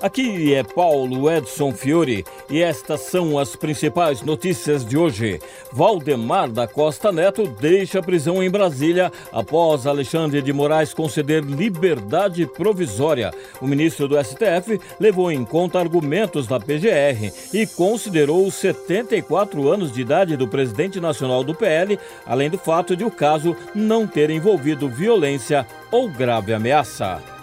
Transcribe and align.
aqui 0.00 0.54
é 0.54 0.62
Paulo 0.62 1.30
Edson 1.30 1.72
Fiore 1.72 2.24
e 2.50 2.62
estas 2.62 3.00
são 3.02 3.38
as 3.38 3.56
principais 3.56 4.22
notícias 4.22 4.84
de 4.84 4.96
hoje. 4.96 5.40
Valdemar 5.72 6.50
da 6.50 6.66
Costa 6.66 7.10
Neto 7.12 7.46
deixa 7.46 7.98
a 7.98 8.02
prisão 8.02 8.42
em 8.42 8.50
Brasília 8.50 9.12
após 9.32 9.86
Alexandre 9.86 10.42
de 10.42 10.52
Moraes 10.52 10.94
conceder 10.94 11.42
liberdade 11.42 12.46
provisória. 12.46 13.32
O 13.60 13.66
ministro 13.66 14.08
do 14.08 14.22
STF 14.22 14.80
levou 14.98 15.30
em 15.30 15.44
conta 15.44 15.78
argumentos 15.78 16.46
da 16.46 16.58
PGR 16.58 17.32
e 17.52 17.66
considerou 17.66 18.46
os 18.46 18.54
74 18.54 19.68
anos 19.70 19.92
de 19.92 20.00
idade 20.00 20.36
do 20.36 20.48
presidente 20.48 21.00
nacional 21.00 21.42
do 21.42 21.54
PL, 21.54 21.98
além 22.24 22.50
do 22.50 22.58
fato 22.58 22.96
de 22.96 23.04
o 23.04 23.10
caso 23.10 23.56
não 23.74 24.06
ter 24.06 24.30
envolvido 24.30 24.88
violência 24.88 25.66
ou 25.90 26.08
grave 26.08 26.52
ameaça. 26.52 27.35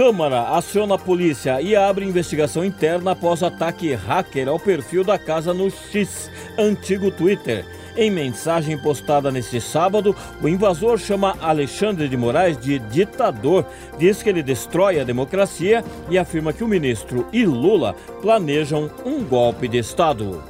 Câmara 0.00 0.56
aciona 0.56 0.94
a 0.94 0.98
polícia 0.98 1.60
e 1.60 1.76
abre 1.76 2.06
investigação 2.06 2.64
interna 2.64 3.10
após 3.10 3.42
ataque 3.42 3.92
hacker 3.92 4.48
ao 4.48 4.58
perfil 4.58 5.04
da 5.04 5.18
casa 5.18 5.52
no 5.52 5.70
X, 5.70 6.30
antigo 6.56 7.10
Twitter. 7.10 7.66
Em 7.94 8.10
mensagem 8.10 8.78
postada 8.78 9.30
neste 9.30 9.60
sábado, 9.60 10.16
o 10.42 10.48
invasor 10.48 10.96
chama 10.96 11.36
Alexandre 11.38 12.08
de 12.08 12.16
Moraes 12.16 12.56
de 12.56 12.78
ditador, 12.78 13.66
diz 13.98 14.22
que 14.22 14.30
ele 14.30 14.42
destrói 14.42 14.98
a 14.98 15.04
democracia 15.04 15.84
e 16.08 16.16
afirma 16.16 16.54
que 16.54 16.64
o 16.64 16.68
ministro 16.68 17.26
e 17.30 17.44
Lula 17.44 17.94
planejam 18.22 18.90
um 19.04 19.22
golpe 19.22 19.68
de 19.68 19.76
Estado. 19.76 20.42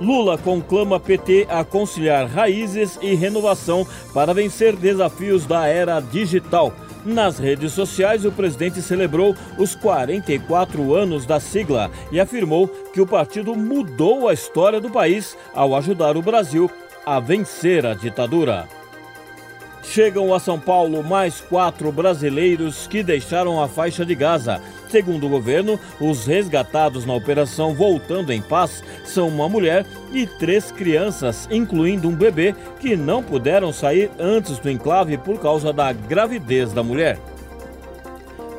Lula 0.00 0.38
conclama 0.38 0.98
PT 0.98 1.46
a 1.50 1.62
conciliar 1.62 2.26
raízes 2.26 2.98
e 3.02 3.14
renovação 3.14 3.86
para 4.14 4.32
vencer 4.32 4.74
desafios 4.76 5.44
da 5.44 5.66
era 5.66 6.00
digital. 6.00 6.72
Nas 7.04 7.38
redes 7.38 7.72
sociais, 7.72 8.24
o 8.24 8.32
presidente 8.32 8.80
celebrou 8.80 9.36
os 9.58 9.74
44 9.74 10.94
anos 10.94 11.26
da 11.26 11.38
sigla 11.38 11.90
e 12.10 12.18
afirmou 12.18 12.66
que 12.66 13.00
o 13.00 13.06
partido 13.06 13.54
mudou 13.54 14.26
a 14.26 14.32
história 14.32 14.80
do 14.80 14.90
país 14.90 15.36
ao 15.54 15.76
ajudar 15.76 16.16
o 16.16 16.22
Brasil 16.22 16.70
a 17.04 17.20
vencer 17.20 17.84
a 17.84 17.92
ditadura. 17.92 18.66
Chegam 19.82 20.32
a 20.32 20.40
São 20.40 20.58
Paulo 20.58 21.04
mais 21.04 21.42
quatro 21.42 21.92
brasileiros 21.92 22.86
que 22.86 23.02
deixaram 23.02 23.62
a 23.62 23.68
faixa 23.68 24.04
de 24.04 24.14
Gaza. 24.14 24.62
Segundo 24.94 25.26
o 25.26 25.28
governo, 25.28 25.76
os 25.98 26.24
resgatados 26.24 27.04
na 27.04 27.12
operação 27.12 27.74
Voltando 27.74 28.32
em 28.32 28.40
Paz 28.40 28.80
são 29.04 29.26
uma 29.26 29.48
mulher 29.48 29.84
e 30.12 30.24
três 30.24 30.70
crianças, 30.70 31.48
incluindo 31.50 32.08
um 32.08 32.14
bebê, 32.14 32.54
que 32.78 32.94
não 32.94 33.20
puderam 33.20 33.72
sair 33.72 34.08
antes 34.20 34.56
do 34.60 34.70
enclave 34.70 35.18
por 35.18 35.40
causa 35.40 35.72
da 35.72 35.92
gravidez 35.92 36.72
da 36.72 36.84
mulher. 36.84 37.18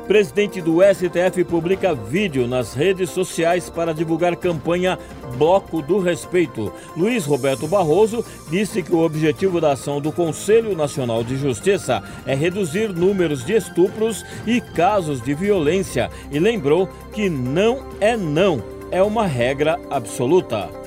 Presidente 0.06 0.60
do 0.60 0.78
STF 0.82 1.42
publica 1.44 1.92
vídeo 1.92 2.46
nas 2.46 2.74
redes 2.74 3.10
sociais 3.10 3.68
para 3.68 3.92
divulgar 3.92 4.36
campanha 4.36 4.96
Bloco 5.36 5.82
do 5.82 5.98
Respeito. 5.98 6.72
Luiz 6.96 7.24
Roberto 7.26 7.66
Barroso 7.66 8.24
disse 8.48 8.84
que 8.84 8.94
o 8.94 9.04
objetivo 9.04 9.60
da 9.60 9.72
ação 9.72 10.00
do 10.00 10.12
Conselho 10.12 10.76
Nacional 10.76 11.24
de 11.24 11.36
Justiça 11.36 12.04
é 12.24 12.36
reduzir 12.36 12.92
números 12.92 13.44
de 13.44 13.54
estupros 13.54 14.24
e 14.46 14.60
casos 14.60 15.20
de 15.20 15.34
violência 15.34 16.08
e 16.30 16.38
lembrou 16.38 16.88
que 17.12 17.28
não 17.28 17.84
é 18.00 18.16
não, 18.16 18.62
é 18.92 19.02
uma 19.02 19.26
regra 19.26 19.80
absoluta. 19.90 20.85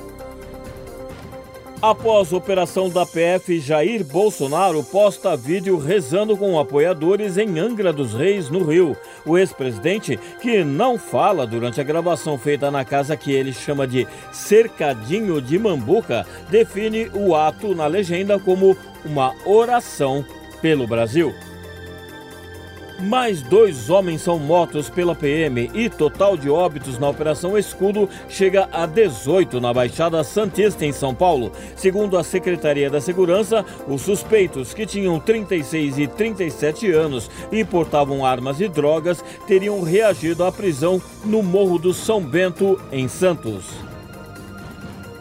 Após 1.81 2.33
operação 2.33 2.89
da 2.89 3.05
PF, 3.05 3.57
Jair 3.61 4.03
Bolsonaro 4.03 4.83
posta 4.83 5.37
vídeo 5.37 5.77
rezando 5.77 6.35
com 6.35 6.59
apoiadores 6.59 7.37
em 7.37 7.57
Angra 7.57 7.93
dos 7.93 8.13
Reis, 8.13 8.49
no 8.49 8.65
Rio. 8.65 8.97
O 9.25 9.37
ex-presidente, 9.37 10.19
que 10.41 10.61
não 10.61 10.97
fala 10.99 11.47
durante 11.47 11.79
a 11.79 11.83
gravação 11.83 12.37
feita 12.37 12.69
na 12.69 12.83
casa 12.83 13.15
que 13.15 13.31
ele 13.31 13.53
chama 13.53 13.87
de 13.87 14.05
Cercadinho 14.33 15.41
de 15.41 15.57
Mambuca, 15.57 16.27
define 16.49 17.09
o 17.13 17.33
ato 17.33 17.73
na 17.73 17.87
legenda 17.87 18.37
como 18.37 18.75
uma 19.05 19.33
oração 19.45 20.25
pelo 20.61 20.85
Brasil. 20.85 21.33
Mais 23.01 23.41
dois 23.41 23.89
homens 23.89 24.21
são 24.21 24.37
mortos 24.37 24.89
pela 24.89 25.15
PM 25.15 25.71
e 25.73 25.89
total 25.89 26.35
de 26.35 26.49
óbitos 26.49 26.99
na 26.99 27.07
Operação 27.07 27.57
Escudo 27.57 28.09
chega 28.27 28.67
a 28.73 28.85
18 28.85 29.61
na 29.61 29.73
Baixada 29.73 30.21
Santista, 30.21 30.85
em 30.85 30.91
São 30.91 31.15
Paulo. 31.15 31.51
Segundo 31.77 32.17
a 32.17 32.23
Secretaria 32.23 32.89
da 32.89 32.99
Segurança, 32.99 33.65
os 33.87 34.01
suspeitos, 34.01 34.73
que 34.73 34.85
tinham 34.85 35.17
36 35.17 35.97
e 35.97 36.07
37 36.07 36.91
anos 36.91 37.31
e 37.51 37.63
portavam 37.63 38.25
armas 38.25 38.59
e 38.59 38.67
drogas, 38.67 39.23
teriam 39.47 39.81
reagido 39.81 40.43
à 40.43 40.51
prisão 40.51 41.01
no 41.23 41.41
Morro 41.41 41.79
do 41.79 41.93
São 41.93 42.21
Bento, 42.21 42.79
em 42.91 43.07
Santos. 43.07 43.88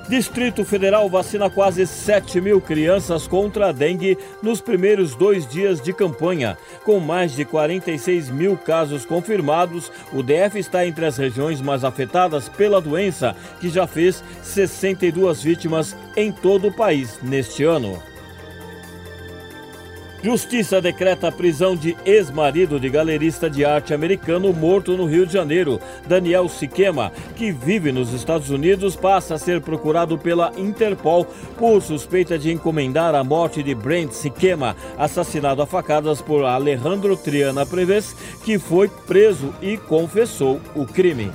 Distrito 0.08 0.64
Federal 0.64 1.06
vacina 1.10 1.50
quase 1.50 1.86
7 1.86 2.40
mil 2.40 2.62
crianças 2.62 3.26
contra 3.26 3.68
a 3.68 3.72
dengue 3.72 4.16
nos 4.42 4.58
primeiros 4.58 5.14
dois 5.14 5.46
dias 5.46 5.82
de 5.82 5.92
campanha. 5.92 6.56
Com 6.82 6.98
mais 6.98 7.36
de 7.36 7.44
46 7.44 8.30
mil 8.30 8.56
casos 8.56 9.04
confirmados, 9.04 9.92
o 10.10 10.22
DF 10.22 10.58
está 10.58 10.86
entre 10.86 11.04
as 11.04 11.18
regiões 11.18 11.60
mais 11.60 11.84
afetadas 11.84 12.48
pela 12.48 12.80
doença, 12.80 13.36
que 13.60 13.68
já 13.68 13.86
fez 13.86 14.24
62 14.42 15.42
vítimas 15.42 15.94
em 16.16 16.32
todo 16.32 16.68
o 16.68 16.72
país 16.72 17.18
neste 17.22 17.62
ano. 17.64 18.02
Justiça 20.20 20.80
decreta 20.80 21.28
a 21.28 21.32
prisão 21.32 21.76
de 21.76 21.96
ex-marido 22.04 22.80
de 22.80 22.88
galerista 22.90 23.48
de 23.48 23.64
arte 23.64 23.94
americano 23.94 24.52
morto 24.52 24.96
no 24.96 25.06
Rio 25.06 25.24
de 25.24 25.32
Janeiro. 25.32 25.80
Daniel 26.08 26.48
Siquema, 26.48 27.12
que 27.36 27.52
vive 27.52 27.92
nos 27.92 28.12
Estados 28.12 28.50
Unidos, 28.50 28.96
passa 28.96 29.34
a 29.34 29.38
ser 29.38 29.60
procurado 29.60 30.18
pela 30.18 30.52
Interpol 30.56 31.24
por 31.56 31.80
suspeita 31.80 32.36
de 32.36 32.50
encomendar 32.50 33.14
a 33.14 33.22
morte 33.22 33.62
de 33.62 33.76
Brent 33.76 34.10
Siquema, 34.10 34.74
assassinado 34.98 35.62
a 35.62 35.66
facadas 35.66 36.20
por 36.20 36.44
Alejandro 36.44 37.16
Triana 37.16 37.64
Preves, 37.64 38.16
que 38.44 38.58
foi 38.58 38.88
preso 38.88 39.54
e 39.62 39.76
confessou 39.76 40.60
o 40.74 40.84
crime. 40.84 41.30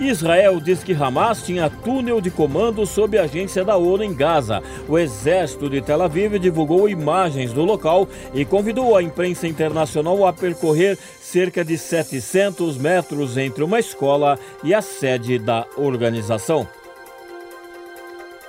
Israel 0.00 0.60
diz 0.60 0.84
que 0.84 0.94
Hamas 0.94 1.42
tinha 1.42 1.68
túnel 1.68 2.20
de 2.20 2.30
comando 2.30 2.86
sob 2.86 3.18
a 3.18 3.22
agência 3.22 3.64
da 3.64 3.76
ONU 3.76 4.04
em 4.04 4.14
Gaza. 4.14 4.62
O 4.88 4.96
exército 4.96 5.68
de 5.68 5.80
Tel 5.80 6.02
Aviv 6.02 6.38
divulgou 6.38 6.88
imagens 6.88 7.52
do 7.52 7.64
local 7.64 8.08
e 8.32 8.44
convidou 8.44 8.96
a 8.96 9.02
imprensa 9.02 9.48
internacional 9.48 10.24
a 10.26 10.32
percorrer 10.32 10.96
cerca 11.20 11.64
de 11.64 11.76
700 11.76 12.78
metros 12.78 13.36
entre 13.36 13.64
uma 13.64 13.80
escola 13.80 14.38
e 14.62 14.72
a 14.72 14.80
sede 14.80 15.38
da 15.38 15.66
organização. 15.76 16.66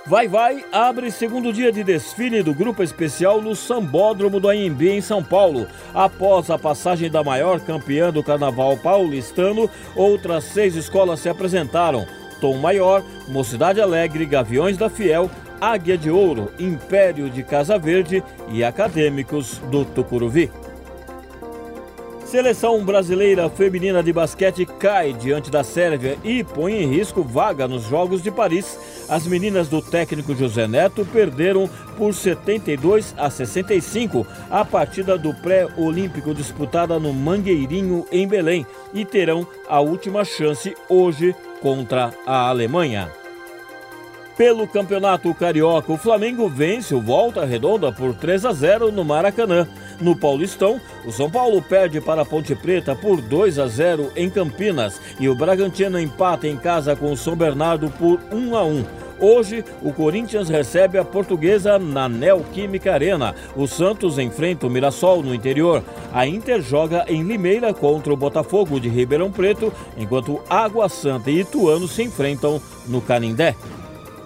Vai 0.06 0.26
Vai 0.26 0.64
abre 0.72 1.10
segundo 1.10 1.52
dia 1.52 1.70
de 1.70 1.84
desfile 1.84 2.42
do 2.42 2.54
grupo 2.54 2.82
especial 2.82 3.42
no 3.42 3.54
Sambódromo 3.54 4.40
do 4.40 4.48
AMB 4.48 4.82
em 4.82 5.00
São 5.00 5.22
Paulo. 5.22 5.66
Após 5.92 6.48
a 6.48 6.58
passagem 6.58 7.10
da 7.10 7.22
maior 7.22 7.60
campeã 7.60 8.10
do 8.10 8.22
carnaval 8.22 8.78
paulistano, 8.78 9.68
outras 9.94 10.44
seis 10.44 10.74
escolas 10.74 11.20
se 11.20 11.28
apresentaram: 11.28 12.06
Tom 12.40 12.56
Maior, 12.56 13.04
Mocidade 13.28 13.80
Alegre, 13.80 14.24
Gaviões 14.24 14.78
da 14.78 14.88
Fiel, 14.88 15.30
Águia 15.60 15.98
de 15.98 16.10
Ouro, 16.10 16.50
Império 16.58 17.28
de 17.28 17.42
Casa 17.42 17.78
Verde 17.78 18.24
e 18.48 18.64
Acadêmicos 18.64 19.58
do 19.70 19.84
Tucuruvi. 19.84 20.50
Seleção 22.30 22.84
brasileira 22.84 23.50
feminina 23.50 24.04
de 24.04 24.12
basquete 24.12 24.64
cai 24.64 25.12
diante 25.12 25.50
da 25.50 25.64
Sérvia 25.64 26.16
e 26.22 26.44
põe 26.44 26.74
em 26.74 26.86
risco 26.86 27.24
vaga 27.24 27.66
nos 27.66 27.82
Jogos 27.82 28.22
de 28.22 28.30
Paris. 28.30 28.78
As 29.08 29.26
meninas 29.26 29.66
do 29.66 29.82
técnico 29.82 30.32
José 30.36 30.68
Neto 30.68 31.04
perderam 31.04 31.68
por 31.98 32.14
72 32.14 33.16
a 33.18 33.28
65 33.28 34.24
a 34.48 34.64
partida 34.64 35.18
do 35.18 35.34
pré-olímpico 35.34 36.32
disputada 36.32 37.00
no 37.00 37.12
Mangueirinho, 37.12 38.06
em 38.12 38.28
Belém, 38.28 38.64
e 38.94 39.04
terão 39.04 39.44
a 39.68 39.80
última 39.80 40.24
chance 40.24 40.72
hoje 40.88 41.34
contra 41.60 42.14
a 42.24 42.48
Alemanha. 42.48 43.19
Pelo 44.40 44.66
Campeonato 44.66 45.34
Carioca, 45.34 45.92
o 45.92 45.98
Flamengo 45.98 46.48
vence 46.48 46.94
o 46.94 47.00
Volta 47.02 47.44
Redonda 47.44 47.92
por 47.92 48.14
3 48.14 48.46
a 48.46 48.52
0 48.54 48.90
no 48.90 49.04
Maracanã. 49.04 49.68
No 50.00 50.16
Paulistão, 50.16 50.80
o 51.04 51.12
São 51.12 51.30
Paulo 51.30 51.60
perde 51.60 52.00
para 52.00 52.22
a 52.22 52.24
Ponte 52.24 52.54
Preta 52.54 52.96
por 52.96 53.20
2 53.20 53.58
a 53.58 53.66
0 53.66 54.10
em 54.16 54.30
Campinas 54.30 54.98
e 55.20 55.28
o 55.28 55.34
Bragantino 55.34 56.00
empata 56.00 56.48
em 56.48 56.56
casa 56.56 56.96
com 56.96 57.12
o 57.12 57.16
São 57.18 57.36
Bernardo 57.36 57.90
por 57.90 58.18
1 58.32 58.56
a 58.56 58.64
1. 58.64 58.84
Hoje, 59.20 59.62
o 59.82 59.92
Corinthians 59.92 60.48
recebe 60.48 60.96
a 60.96 61.04
portuguesa 61.04 61.78
na 61.78 62.08
Neoquímica 62.08 62.94
Arena. 62.94 63.34
O 63.54 63.66
Santos 63.66 64.18
enfrenta 64.18 64.66
o 64.66 64.70
Mirassol 64.70 65.22
no 65.22 65.34
interior. 65.34 65.84
A 66.14 66.26
Inter 66.26 66.62
joga 66.62 67.04
em 67.08 67.22
Limeira 67.22 67.74
contra 67.74 68.10
o 68.10 68.16
Botafogo 68.16 68.80
de 68.80 68.88
Ribeirão 68.88 69.30
Preto, 69.30 69.70
enquanto 69.98 70.40
Água 70.48 70.88
Santa 70.88 71.30
e 71.30 71.40
Ituano 71.40 71.86
se 71.86 72.02
enfrentam 72.02 72.58
no 72.88 73.02
Canindé. 73.02 73.54